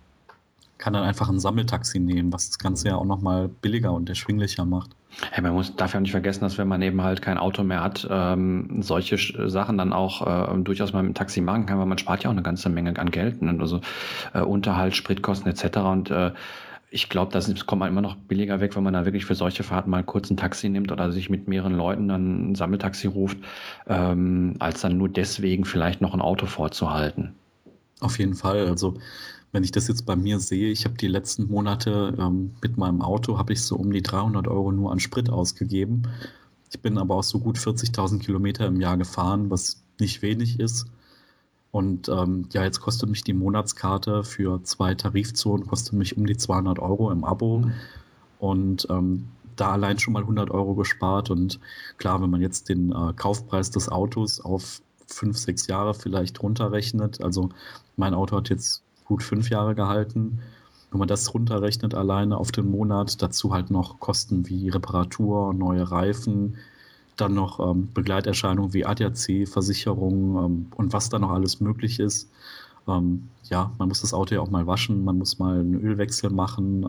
[0.78, 4.66] kann dann einfach ein Sammeltaxi nehmen, was das Ganze ja auch nochmal billiger und erschwinglicher
[4.66, 4.92] macht.
[5.32, 7.84] Hey, man muss, darf ja nicht vergessen, dass wenn man eben halt kein Auto mehr
[7.84, 9.18] hat, ähm, solche
[9.50, 12.34] Sachen dann auch äh, durchaus mal dem Taxi machen kann, weil man spart ja auch
[12.34, 13.42] eine ganze Menge an Geld.
[13.42, 13.56] Ne?
[13.60, 13.82] Also
[14.34, 15.78] äh, Unterhalt, Spritkosten etc.
[15.78, 16.32] Und äh,
[16.90, 19.64] ich glaube, das kommt man immer noch billiger weg, wenn man da wirklich für solche
[19.64, 23.38] Fahrten mal kurz ein Taxi nimmt oder sich mit mehreren Leuten dann ein Sammeltaxi ruft,
[23.88, 27.34] ähm, als dann nur deswegen vielleicht noch ein Auto vorzuhalten.
[28.00, 28.68] Auf jeden Fall.
[28.68, 29.00] Also
[29.52, 33.02] wenn ich das jetzt bei mir sehe, ich habe die letzten Monate ähm, mit meinem
[33.02, 36.04] Auto, habe ich so um die 300 Euro nur an Sprit ausgegeben.
[36.72, 40.88] Ich bin aber auch so gut 40.000 Kilometer im Jahr gefahren, was nicht wenig ist.
[41.72, 46.38] Und ähm, ja, jetzt kostet mich die Monatskarte für zwei Tarifzonen, kostet mich um die
[46.38, 47.60] 200 Euro im Abo.
[47.60, 47.74] Mhm.
[48.40, 51.30] Und ähm, da allein schon mal 100 Euro gespart.
[51.30, 51.60] Und
[51.98, 57.22] klar, wenn man jetzt den äh, Kaufpreis des Autos auf fünf, sechs Jahre vielleicht runterrechnet,
[57.22, 57.50] also
[57.96, 60.40] mein Auto hat jetzt gut fünf Jahre gehalten.
[60.92, 65.92] wenn man das runterrechnet alleine auf den Monat, dazu halt noch Kosten wie Reparatur, neue
[65.92, 66.56] Reifen,
[67.18, 72.30] dann noch ähm, Begleiterscheinungen wie ADAC, Versicherung ähm, und was da noch alles möglich ist.
[72.88, 76.30] Ähm, ja, man muss das Auto ja auch mal waschen, man muss mal einen Ölwechsel
[76.30, 76.86] machen.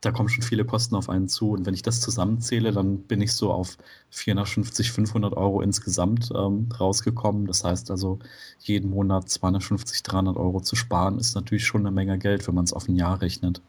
[0.00, 1.50] Da kommen schon viele Kosten auf einen zu.
[1.50, 3.76] Und wenn ich das zusammenzähle, dann bin ich so auf
[4.10, 7.46] 450, 500 Euro insgesamt ähm, rausgekommen.
[7.46, 8.18] Das heißt also,
[8.60, 12.64] jeden Monat 250, 300 Euro zu sparen, ist natürlich schon eine Menge Geld, wenn man
[12.64, 13.60] es auf ein Jahr rechnet.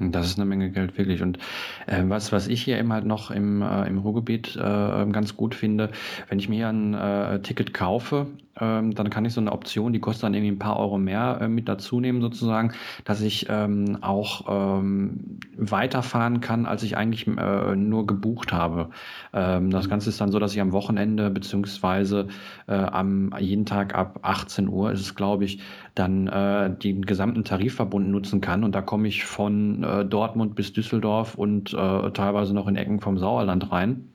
[0.00, 1.20] Das ist eine Menge Geld, wirklich.
[1.20, 1.38] Und
[1.86, 5.54] äh, was, was ich hier eben halt noch im, äh, im Ruhrgebiet äh, ganz gut
[5.54, 5.90] finde,
[6.28, 8.26] wenn ich mir ein äh, Ticket kaufe,
[8.60, 11.38] ähm, dann kann ich so eine Option, die kostet dann irgendwie ein paar Euro mehr
[11.40, 12.72] äh, mit dazu nehmen sozusagen,
[13.04, 18.90] dass ich ähm, auch ähm, weiterfahren kann, als ich eigentlich äh, nur gebucht habe.
[19.32, 22.28] Ähm, das Ganze ist dann so, dass ich am Wochenende beziehungsweise
[22.66, 25.60] äh, am jeden Tag ab 18 Uhr ist es, glaube ich,
[25.94, 30.72] dann äh, den gesamten Tarifverbund nutzen kann und da komme ich von äh, Dortmund bis
[30.72, 34.10] Düsseldorf und äh, teilweise noch in Ecken vom Sauerland rein.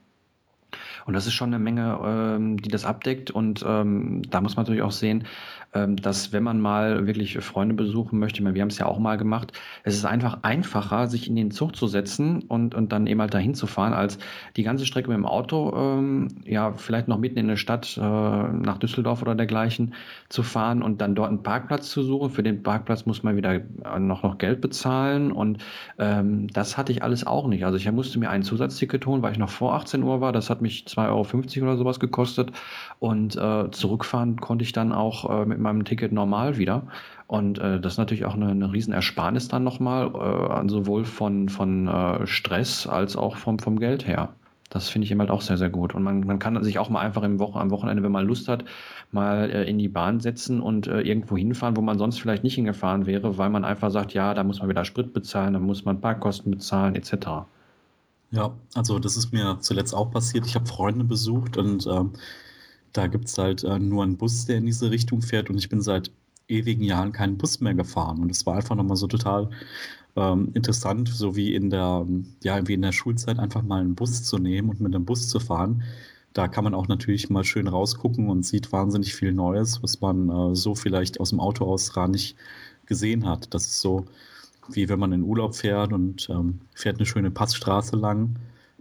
[1.05, 3.31] Und das ist schon eine Menge, ähm, die das abdeckt.
[3.31, 5.25] Und ähm, da muss man natürlich auch sehen,
[5.75, 9.51] dass wenn man mal wirklich Freunde besuchen möchte, wir haben es ja auch mal gemacht,
[9.83, 13.33] es ist einfach einfacher, sich in den Zug zu setzen und, und dann eben halt
[13.33, 14.17] dahin zu fahren, als
[14.55, 18.01] die ganze Strecke mit dem Auto, ähm, ja, vielleicht noch mitten in der Stadt äh,
[18.01, 19.93] nach Düsseldorf oder dergleichen
[20.29, 22.29] zu fahren und dann dort einen Parkplatz zu suchen.
[22.29, 23.61] Für den Parkplatz muss man wieder
[23.99, 25.57] noch, noch Geld bezahlen und
[25.99, 27.65] ähm, das hatte ich alles auch nicht.
[27.65, 30.31] Also ich musste mir ein Zusatzticket holen, weil ich noch vor 18 Uhr war.
[30.31, 32.51] Das hat mich 2,50 Euro oder sowas gekostet
[32.99, 36.87] und äh, zurückfahren konnte ich dann auch äh, mit meinem Ticket normal wieder.
[37.27, 41.87] Und äh, das ist natürlich auch eine, eine Riesenersparnis dann nochmal, äh, sowohl von, von
[41.87, 44.29] äh, Stress als auch vom, vom Geld her.
[44.69, 45.95] Das finde ich eben halt auch sehr, sehr gut.
[45.95, 48.47] Und man, man kann sich auch mal einfach im Wochen, am Wochenende, wenn man Lust
[48.47, 48.65] hat,
[49.11, 52.55] mal äh, in die Bahn setzen und äh, irgendwo hinfahren, wo man sonst vielleicht nicht
[52.55, 55.85] hingefahren wäre, weil man einfach sagt, ja, da muss man wieder Sprit bezahlen, da muss
[55.85, 57.45] man Parkkosten bezahlen, etc.
[58.31, 60.45] Ja, also das ist mir zuletzt auch passiert.
[60.45, 62.11] Ich habe Freunde besucht und ähm,
[62.97, 65.69] da gibt es halt äh, nur einen Bus, der in diese Richtung fährt und ich
[65.69, 66.11] bin seit
[66.47, 68.19] ewigen Jahren keinen Bus mehr gefahren.
[68.19, 69.49] Und es war einfach nochmal so total
[70.15, 72.05] ähm, interessant, so wie in der,
[72.43, 75.27] ja, wie in der Schulzeit einfach mal einen Bus zu nehmen und mit dem Bus
[75.27, 75.83] zu fahren.
[76.33, 80.29] Da kann man auch natürlich mal schön rausgucken und sieht wahnsinnig viel Neues, was man
[80.29, 82.35] äh, so vielleicht aus dem Auto aus gar nicht
[82.85, 83.53] gesehen hat.
[83.53, 84.05] Das ist so,
[84.69, 88.35] wie wenn man in Urlaub fährt und ähm, fährt eine schöne Passstraße lang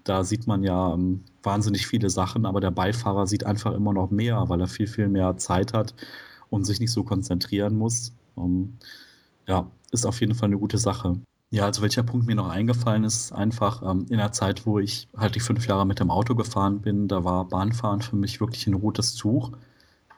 [0.05, 4.11] da sieht man ja ähm, wahnsinnig viele Sachen, aber der Beifahrer sieht einfach immer noch
[4.11, 5.95] mehr, weil er viel, viel mehr Zeit hat
[6.51, 8.13] und sich nicht so konzentrieren muss.
[8.37, 8.75] Ähm,
[9.47, 11.19] ja, ist auf jeden Fall eine gute Sache.
[11.51, 15.09] Ja, also welcher Punkt mir noch eingefallen ist, einfach ähm, in der Zeit, wo ich
[15.17, 18.67] halt die fünf Jahre mit dem Auto gefahren bin, da war Bahnfahren für mich wirklich
[18.67, 19.53] ein rotes Tuch.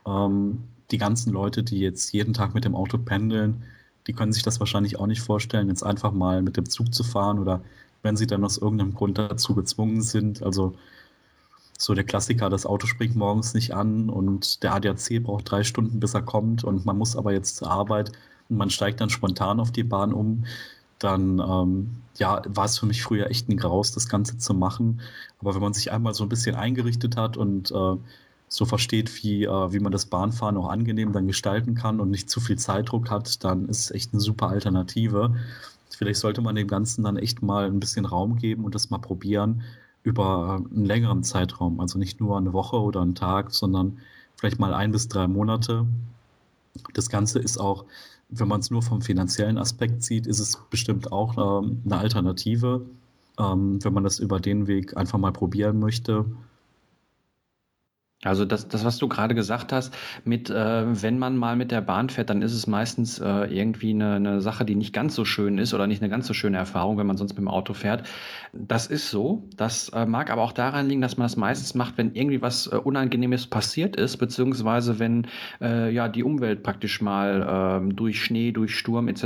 [0.06, 3.64] Ähm, die ganzen Leute, die jetzt jeden Tag mit dem Auto pendeln,
[4.06, 7.02] die können sich das wahrscheinlich auch nicht vorstellen, jetzt einfach mal mit dem Zug zu
[7.04, 7.60] fahren oder
[8.06, 10.42] wenn sie dann aus irgendeinem Grund dazu gezwungen sind.
[10.42, 10.74] Also
[11.76, 16.00] so der Klassiker, das Auto springt morgens nicht an und der ADAC braucht drei Stunden,
[16.00, 18.12] bis er kommt und man muss aber jetzt zur Arbeit
[18.48, 20.44] und man steigt dann spontan auf die Bahn um,
[20.98, 25.02] dann ähm, ja, war es für mich früher echt ein Graus, das Ganze zu machen.
[25.40, 27.96] Aber wenn man sich einmal so ein bisschen eingerichtet hat und äh,
[28.48, 32.30] so versteht, wie, äh, wie man das Bahnfahren auch angenehm dann gestalten kann und nicht
[32.30, 35.34] zu viel Zeitdruck hat, dann ist es echt eine super Alternative.
[35.90, 38.98] Vielleicht sollte man dem Ganzen dann echt mal ein bisschen Raum geben und das mal
[38.98, 39.62] probieren
[40.02, 41.80] über einen längeren Zeitraum.
[41.80, 43.98] Also nicht nur eine Woche oder einen Tag, sondern
[44.36, 45.86] vielleicht mal ein bis drei Monate.
[46.94, 47.84] Das Ganze ist auch,
[48.28, 52.82] wenn man es nur vom finanziellen Aspekt sieht, ist es bestimmt auch ähm, eine Alternative,
[53.38, 56.24] ähm, wenn man das über den Weg einfach mal probieren möchte.
[58.26, 61.80] Also das, das, was du gerade gesagt hast, mit äh, wenn man mal mit der
[61.80, 65.24] Bahn fährt, dann ist es meistens äh, irgendwie eine, eine Sache, die nicht ganz so
[65.24, 67.74] schön ist oder nicht eine ganz so schöne Erfahrung, wenn man sonst mit dem Auto
[67.74, 68.06] fährt.
[68.52, 69.44] Das ist so.
[69.56, 72.66] Das äh, mag aber auch daran liegen, dass man das meistens macht, wenn irgendwie was
[72.66, 75.26] äh, Unangenehmes passiert ist, beziehungsweise wenn
[75.60, 79.24] äh, ja die Umwelt praktisch mal äh, durch Schnee, durch Sturm etc.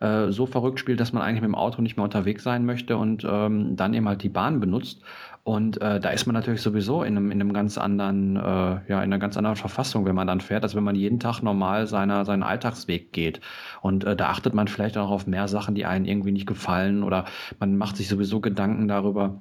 [0.00, 2.96] Äh, so verrückt spielt, dass man eigentlich mit dem Auto nicht mehr unterwegs sein möchte
[2.96, 5.02] und ähm, dann eben halt die Bahn benutzt.
[5.44, 8.80] Und äh, da ist man natürlich sowieso in einem, in einem ganz anderen, äh, ja,
[8.86, 11.88] in einer ganz anderen Verfassung, wenn man dann fährt, als wenn man jeden Tag normal
[11.88, 13.40] seiner, seinen Alltagsweg geht.
[13.80, 17.02] Und äh, da achtet man vielleicht auch auf mehr Sachen, die einen irgendwie nicht gefallen
[17.02, 17.24] oder
[17.58, 19.40] man macht sich sowieso Gedanken darüber,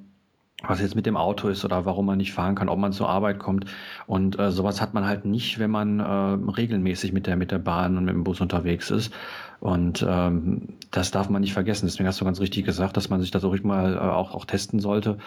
[0.67, 3.09] was jetzt mit dem Auto ist oder warum man nicht fahren kann, ob man zur
[3.09, 3.65] Arbeit kommt.
[4.05, 7.59] Und äh, sowas hat man halt nicht, wenn man äh, regelmäßig mit der, mit der
[7.59, 9.13] Bahn und mit dem Bus unterwegs ist.
[9.59, 11.85] Und ähm, das darf man nicht vergessen.
[11.85, 14.45] Deswegen hast du ganz richtig gesagt, dass man sich das auch mal äh, auch, auch
[14.45, 15.17] testen sollte.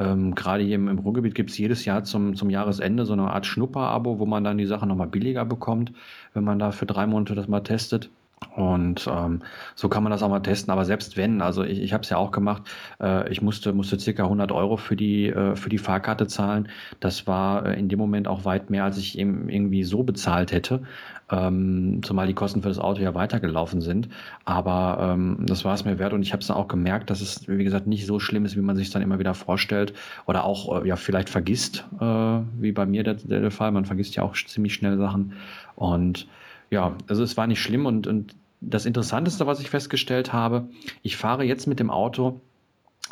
[0.00, 3.44] Ähm, Gerade hier im, Ruhrgebiet gibt es jedes Jahr zum, zum Jahresende so eine Art
[3.44, 5.92] Schnupper-Abo, wo man dann die Sache nochmal billiger bekommt,
[6.32, 8.10] wenn man da für drei Monate das mal testet.
[8.56, 9.42] Und ähm,
[9.74, 10.72] so kann man das auch mal testen.
[10.72, 12.62] Aber selbst wenn, also ich, ich habe es ja auch gemacht,
[13.00, 16.68] äh, ich musste, musste circa 100 Euro für die, äh, für die Fahrkarte zahlen.
[17.00, 20.52] Das war äh, in dem Moment auch weit mehr, als ich eben irgendwie so bezahlt
[20.52, 20.82] hätte.
[21.30, 24.08] Ähm, zumal die Kosten für das Auto ja weitergelaufen sind.
[24.44, 27.20] Aber ähm, das war es mir wert und ich habe es dann auch gemerkt, dass
[27.20, 29.92] es, wie gesagt, nicht so schlimm ist, wie man sich dann immer wieder vorstellt
[30.26, 33.70] oder auch äh, ja vielleicht vergisst, äh, wie bei mir der, der, Fall.
[33.70, 35.34] Man vergisst ja auch ziemlich schnell Sachen.
[35.76, 36.26] Und
[36.70, 40.68] ja, also es war nicht schlimm und, und das Interessanteste, was ich festgestellt habe,
[41.02, 42.40] ich fahre jetzt mit dem Auto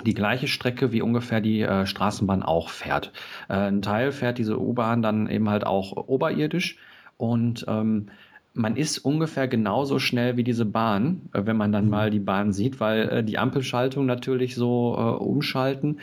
[0.04, 3.12] die gleiche Strecke, wie ungefähr die äh, Straßenbahn auch fährt.
[3.48, 6.78] Äh, ein Teil fährt diese U-Bahn dann eben halt auch oberirdisch
[7.16, 8.08] und ähm,
[8.54, 11.90] man ist ungefähr genauso schnell wie diese Bahn, äh, wenn man dann mhm.
[11.90, 16.00] mal die Bahn sieht, weil äh, die Ampelschaltung natürlich so äh, umschalten.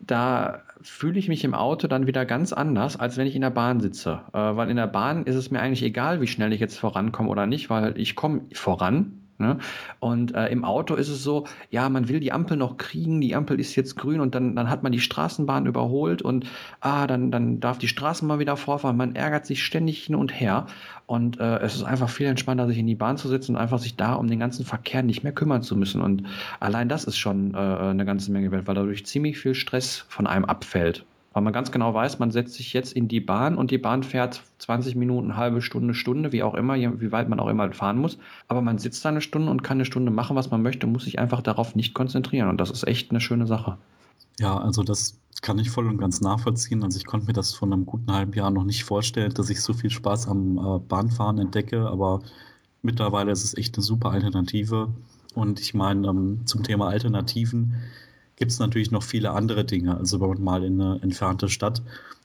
[0.00, 3.50] Da fühle ich mich im Auto dann wieder ganz anders, als wenn ich in der
[3.50, 4.22] Bahn sitze.
[4.32, 7.28] Äh, weil in der Bahn ist es mir eigentlich egal, wie schnell ich jetzt vorankomme
[7.28, 9.27] oder nicht, weil ich komme voran.
[9.38, 9.58] Ne?
[10.00, 13.36] Und äh, im Auto ist es so, ja, man will die Ampel noch kriegen, die
[13.36, 16.46] Ampel ist jetzt grün und dann, dann hat man die Straßenbahn überholt und
[16.80, 18.96] ah, dann, dann darf die Straßenbahn wieder vorfahren.
[18.96, 20.66] Man ärgert sich ständig hin und her.
[21.06, 23.78] Und äh, es ist einfach viel entspannter, sich in die Bahn zu setzen und einfach
[23.78, 26.02] sich da um den ganzen Verkehr nicht mehr kümmern zu müssen.
[26.02, 26.24] Und
[26.60, 30.26] allein das ist schon äh, eine ganze Menge wert, weil dadurch ziemlich viel Stress von
[30.26, 33.70] einem abfällt weil man ganz genau weiß, man setzt sich jetzt in die Bahn und
[33.70, 37.48] die Bahn fährt 20 Minuten, halbe Stunde, Stunde, wie auch immer, wie weit man auch
[37.48, 38.18] immer fahren muss.
[38.48, 41.04] Aber man sitzt da eine Stunde und kann eine Stunde machen, was man möchte, muss
[41.04, 42.48] sich einfach darauf nicht konzentrieren.
[42.48, 43.76] Und das ist echt eine schöne Sache.
[44.40, 46.82] Ja, also das kann ich voll und ganz nachvollziehen.
[46.82, 49.62] Also ich konnte mir das von einem guten halben Jahr noch nicht vorstellen, dass ich
[49.62, 52.22] so viel Spaß am äh, Bahnfahren entdecke, aber
[52.82, 54.88] mittlerweile ist es echt eine super Alternative.
[55.34, 57.74] Und ich meine, ähm, zum Thema Alternativen,
[58.38, 59.96] gibt es natürlich noch viele andere Dinge.
[59.96, 61.82] Also wenn man mal in eine entfernte Stadt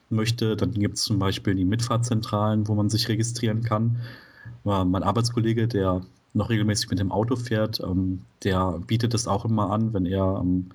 [0.09, 3.97] möchte, dann gibt es zum Beispiel die Mitfahrzentralen, wo man sich registrieren kann.
[4.63, 6.01] Mein Arbeitskollege, der
[6.33, 10.39] noch regelmäßig mit dem Auto fährt, ähm, der bietet es auch immer an, wenn er
[10.41, 10.69] ähm,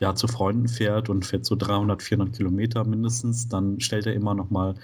[0.00, 4.34] ja, zu Freunden fährt und fährt so 300, 400 Kilometer mindestens, dann stellt er immer
[4.34, 4.74] noch mal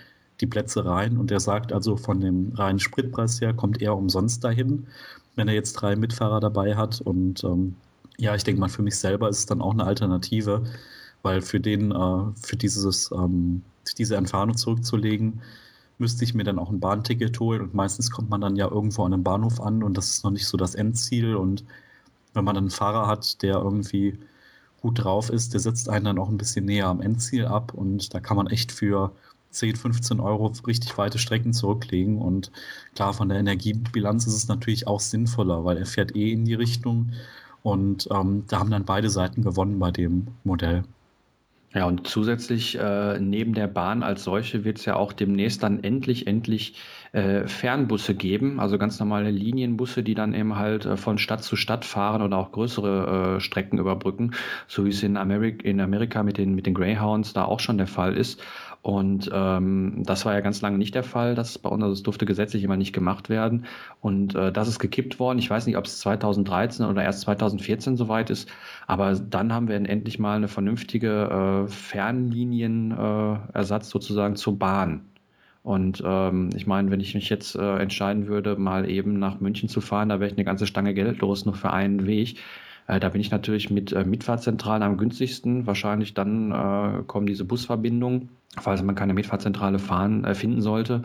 [0.40, 4.42] die Plätze rein und er sagt also von dem reinen Spritpreis her kommt er umsonst
[4.42, 4.86] dahin,
[5.36, 7.76] wenn er jetzt drei Mitfahrer dabei hat und ähm,
[8.18, 10.64] ja, ich denke mal, für mich selber ist es dann auch eine Alternative,
[11.22, 13.62] weil für den, äh, für dieses, ähm,
[13.98, 15.40] diese Entfernung zurückzulegen,
[15.98, 17.62] müsste ich mir dann auch ein Bahnticket holen.
[17.62, 20.31] Und meistens kommt man dann ja irgendwo an einem Bahnhof an und das ist noch
[20.31, 21.37] nicht so das Endziel.
[21.37, 21.64] Und
[22.35, 24.18] wenn man dann einen Fahrer hat, der irgendwie
[24.81, 27.72] gut drauf ist, der setzt einen dann auch ein bisschen näher am Endziel ab.
[27.74, 29.12] Und da kann man echt für
[29.50, 32.18] 10, 15 Euro richtig weite Strecken zurücklegen.
[32.20, 32.50] Und
[32.94, 36.55] klar, von der Energiebilanz ist es natürlich auch sinnvoller, weil er fährt eh in die
[36.55, 37.12] Richtung
[37.64, 40.85] und ähm, da haben dann beide Seiten gewonnen bei dem Modell.
[41.72, 45.83] Ja, und zusätzlich äh, neben der Bahn als solche wird es ja auch demnächst dann
[45.83, 46.77] endlich, endlich
[47.12, 51.57] äh, Fernbusse geben, also ganz normale Linienbusse, die dann eben halt äh, von Stadt zu
[51.57, 54.35] Stadt fahren oder auch größere äh, Strecken überbrücken,
[54.68, 57.79] so wie es in, Amerik in Amerika mit den, mit den Greyhounds da auch schon
[57.79, 58.40] der Fall ist.
[58.85, 61.35] Und ähm, das war ja ganz lange nicht der Fall.
[61.35, 63.64] Das bei uns, also es durfte gesetzlich immer nicht gemacht werden.
[64.03, 65.38] Und äh, das ist gekippt worden.
[65.38, 68.47] Ich weiß nicht, ob es 2013 oder erst 2014 soweit ist.
[68.87, 75.07] Aber dann haben wir endlich mal eine vernünftige äh, Fernlinienersatz äh, sozusagen zur Bahn.
[75.62, 79.70] Und ähm, ich meine, wenn ich mich jetzt äh, entscheiden würde, mal eben nach München
[79.70, 82.37] zu fahren, da wäre ich eine ganze Stange Geld los, nur für einen Weg.
[82.87, 85.66] Äh, da bin ich natürlich mit äh, Mitfahrzentralen am günstigsten.
[85.66, 91.03] Wahrscheinlich dann äh, kommen diese Busverbindungen, falls man keine Mitfahrzentrale fahren, äh, finden sollte.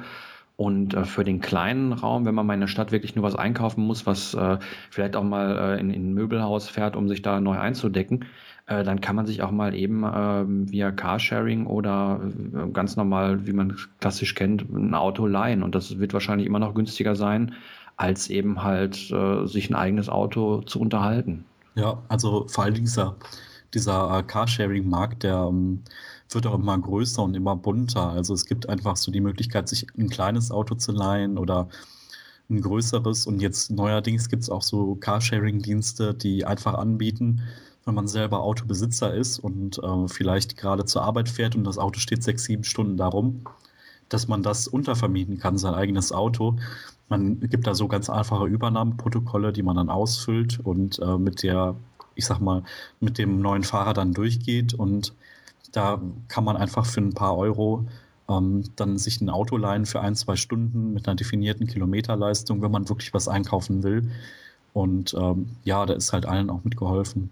[0.57, 3.35] Und äh, für den kleinen Raum, wenn man mal in der Stadt wirklich nur was
[3.35, 4.57] einkaufen muss, was äh,
[4.89, 8.25] vielleicht auch mal in, in ein Möbelhaus fährt, um sich da neu einzudecken,
[8.67, 12.21] dann kann man sich auch mal eben äh, via Carsharing oder
[12.53, 15.63] äh, ganz normal, wie man klassisch kennt, ein Auto leihen.
[15.63, 17.55] Und das wird wahrscheinlich immer noch günstiger sein,
[17.97, 21.45] als eben halt äh, sich ein eigenes Auto zu unterhalten.
[21.75, 23.15] Ja, also vor allem dieser,
[23.73, 25.83] dieser äh, Carsharing-Markt, der ähm,
[26.29, 28.09] wird auch immer größer und immer bunter.
[28.09, 31.69] Also es gibt einfach so die Möglichkeit, sich ein kleines Auto zu leihen oder
[32.49, 33.25] ein größeres.
[33.25, 37.41] Und jetzt neuerdings gibt es auch so Carsharing-Dienste, die einfach anbieten,
[37.85, 41.99] wenn man selber Autobesitzer ist und äh, vielleicht gerade zur Arbeit fährt und das Auto
[41.99, 43.45] steht sechs, sieben Stunden darum,
[44.09, 46.57] dass man das untervermieten kann, sein eigenes Auto.
[47.09, 51.75] Man gibt da so ganz einfache Übernahmeprotokolle, die man dann ausfüllt und äh, mit der,
[52.15, 52.63] ich sag mal,
[52.99, 54.73] mit dem neuen Fahrer dann durchgeht.
[54.73, 55.13] Und
[55.71, 57.85] da kann man einfach für ein paar Euro
[58.29, 62.71] ähm, dann sich ein Auto leihen für ein, zwei Stunden mit einer definierten Kilometerleistung, wenn
[62.71, 64.11] man wirklich was einkaufen will.
[64.73, 67.31] Und ähm, ja, da ist halt allen auch mitgeholfen.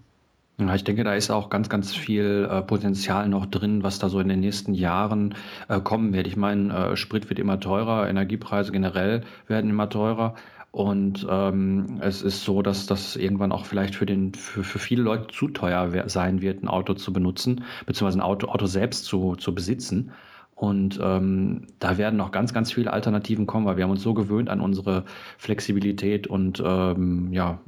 [0.60, 4.08] Ja, ich denke, da ist auch ganz, ganz viel äh, Potenzial noch drin, was da
[4.08, 5.36] so in den nächsten Jahren
[5.68, 6.26] äh, kommen wird.
[6.26, 10.34] Ich meine, äh, Sprit wird immer teurer, Energiepreise generell werden immer teurer.
[10.72, 15.02] Und ähm, es ist so, dass das irgendwann auch vielleicht für, den, für, für viele
[15.02, 19.36] Leute zu teuer sein wird, ein Auto zu benutzen, beziehungsweise ein Auto, Auto selbst zu,
[19.36, 20.10] zu besitzen.
[20.56, 24.12] Und ähm, da werden noch ganz, ganz viele Alternativen kommen, weil wir haben uns so
[24.12, 25.04] gewöhnt an unsere
[25.38, 27.60] Flexibilität und ähm, ja,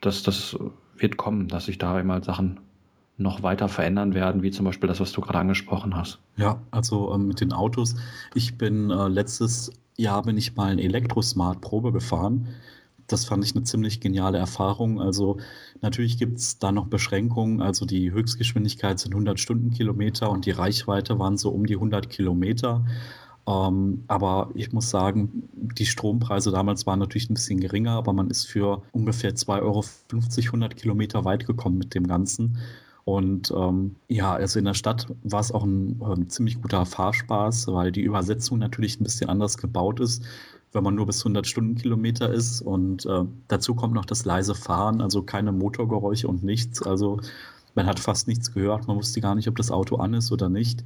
[0.00, 0.56] das, das
[1.00, 2.60] wird kommen, dass sich da immer Sachen
[3.16, 6.20] noch weiter verändern werden, wie zum Beispiel das, was du gerade angesprochen hast.
[6.36, 7.96] Ja, also ähm, mit den Autos.
[8.34, 12.48] Ich bin äh, letztes Jahr bin ich mal ein Elektrosmart Probe gefahren
[13.08, 15.00] das fand ich eine ziemlich geniale Erfahrung.
[15.00, 15.38] Also
[15.80, 17.62] natürlich gibt es da noch Beschränkungen.
[17.62, 22.84] Also die Höchstgeschwindigkeit sind 100 Stundenkilometer und die Reichweite waren so um die 100 Kilometer.
[23.48, 28.28] Ähm, aber ich muss sagen, die Strompreise damals waren natürlich ein bisschen geringer, aber man
[28.28, 32.58] ist für ungefähr 2,50 Euro 100 Kilometer weit gekommen mit dem Ganzen.
[33.04, 37.68] Und ähm, ja, also in der Stadt war es auch ein, ähm, ziemlich guter Fahrspaß,
[37.68, 40.24] weil die Übersetzung natürlich ein bisschen anders gebaut ist
[40.72, 42.60] wenn man nur bis 100 Stundenkilometer ist.
[42.60, 46.82] Und äh, dazu kommt noch das leise Fahren, also keine Motorgeräusche und nichts.
[46.82, 47.20] Also
[47.74, 48.86] man hat fast nichts gehört.
[48.86, 50.84] Man wusste gar nicht, ob das Auto an ist oder nicht.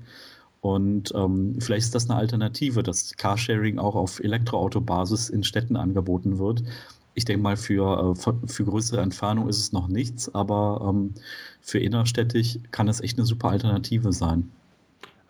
[0.62, 6.38] Und ähm, vielleicht ist das eine Alternative, dass Carsharing auch auf Elektroautobasis in Städten angeboten
[6.38, 6.62] wird.
[7.14, 11.14] Ich denke mal, für, äh, für größere Entfernung ist es noch nichts, aber ähm,
[11.60, 14.52] für innerstädtisch kann es echt eine super Alternative sein.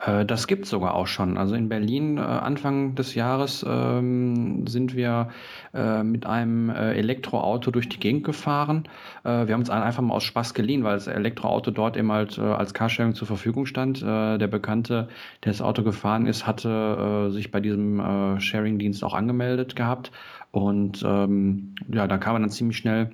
[0.05, 1.37] Äh, das gibt es sogar auch schon.
[1.37, 5.29] Also in Berlin äh, Anfang des Jahres ähm, sind wir
[5.75, 8.85] äh, mit einem Elektroauto durch die Gegend gefahren.
[9.25, 12.75] Wir haben uns einfach mal aus Spaß geliehen, weil das Elektroauto dort eben halt als
[12.75, 14.03] Carsharing zur Verfügung stand.
[14.03, 15.09] der Bekannte,
[15.45, 20.11] der das Auto gefahren ist, hatte sich bei diesem Sharing-Dienst auch angemeldet gehabt.
[20.51, 23.11] Und ähm, ja, da kam man dann ziemlich schnell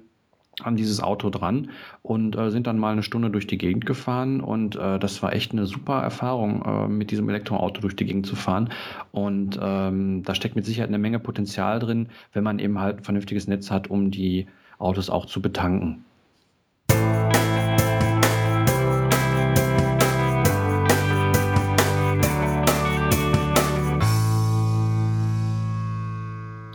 [0.62, 1.70] an dieses Auto dran
[2.02, 5.32] und äh, sind dann mal eine Stunde durch die Gegend gefahren und äh, das war
[5.32, 8.70] echt eine super Erfahrung, äh, mit diesem Elektroauto durch die Gegend zu fahren
[9.12, 13.04] und ähm, da steckt mit Sicherheit eine Menge Potenzial drin, wenn man eben halt ein
[13.04, 14.46] vernünftiges Netz hat, um die
[14.78, 16.04] Autos auch zu betanken.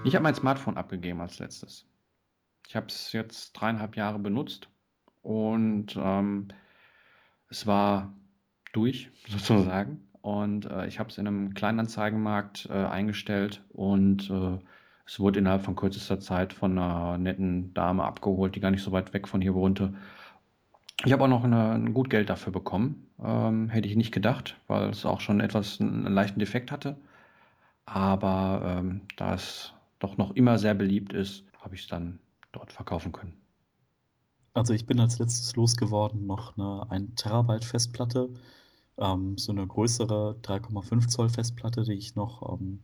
[0.06, 1.86] Ich habe mein Smartphone abgegeben als letztes.
[2.74, 4.68] Ich habe es jetzt dreieinhalb Jahre benutzt
[5.22, 6.48] und ähm,
[7.48, 8.12] es war
[8.72, 10.08] durch sozusagen.
[10.24, 14.58] Und äh, ich habe es in einem Kleinanzeigenmarkt äh, eingestellt und äh,
[15.06, 18.92] es wurde innerhalb von kürzester Zeit von einer netten Dame abgeholt, die gar nicht so
[18.92, 19.94] weit weg von hier wohnte.
[21.06, 23.08] Ich habe auch noch eine, ein gut Geld dafür bekommen.
[23.24, 26.98] Ähm, hätte ich nicht gedacht, weil es auch schon etwas einen leichten Defekt hatte.
[27.86, 32.18] Aber ähm, da es doch noch immer sehr beliebt ist, habe ich es dann
[32.54, 33.34] dort verkaufen können.
[34.54, 38.30] Also ich bin als letztes losgeworden noch eine 1 Terabyte Festplatte,
[38.98, 42.80] ähm, so eine größere 3,5 Zoll Festplatte, die ich noch ähm,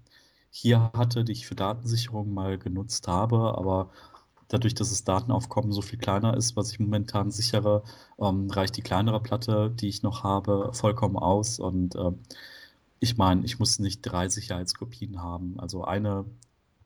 [0.49, 3.91] hier hatte, die ich für Datensicherung mal genutzt habe, aber
[4.47, 7.83] dadurch, dass das Datenaufkommen so viel kleiner ist, was ich momentan sichere,
[8.19, 11.59] ähm, reicht die kleinere Platte, die ich noch habe, vollkommen aus.
[11.59, 12.11] Und äh,
[12.99, 16.25] ich meine, ich muss nicht drei Sicherheitskopien haben, also eine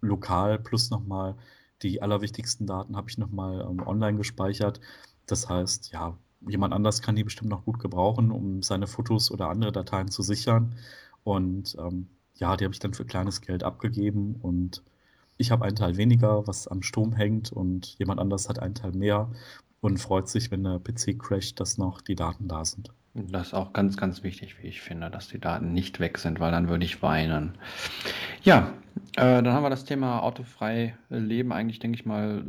[0.02, 1.36] lokal plus nochmal
[1.84, 4.80] die allerwichtigsten Daten habe ich nochmal ähm, online gespeichert.
[5.26, 6.18] Das heißt, ja,
[6.48, 10.22] jemand anders kann die bestimmt noch gut gebrauchen, um seine Fotos oder andere Dateien zu
[10.24, 10.76] sichern.
[11.24, 14.84] Und ähm, ja, die habe ich dann für kleines Geld abgegeben und
[15.38, 18.92] ich habe einen Teil weniger, was am Strom hängt und jemand anders hat einen Teil
[18.92, 19.32] mehr
[19.82, 22.92] und freut sich, wenn der PC crasht, dass noch die Daten da sind.
[23.14, 26.40] Das ist auch ganz, ganz wichtig, wie ich finde, dass die Daten nicht weg sind,
[26.40, 27.54] weil dann würde ich weinen.
[28.44, 28.74] Ja,
[29.16, 32.44] äh, dann haben wir das Thema autofrei leben eigentlich, denke ich mal,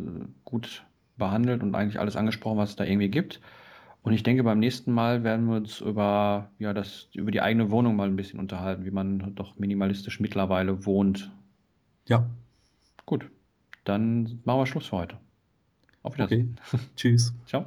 [0.44, 0.84] gut
[1.18, 3.40] behandelt und eigentlich alles angesprochen, was es da irgendwie gibt.
[4.02, 7.70] Und ich denke, beim nächsten Mal werden wir uns über, ja, das, über die eigene
[7.70, 11.30] Wohnung mal ein bisschen unterhalten, wie man doch minimalistisch mittlerweile wohnt.
[12.06, 12.26] Ja.
[13.06, 13.30] Gut,
[13.84, 15.16] dann machen wir Schluss für heute.
[16.02, 16.58] Auf Wiedersehen.
[16.68, 16.82] Okay.
[16.96, 17.34] Tschüss.
[17.46, 17.64] Ciao.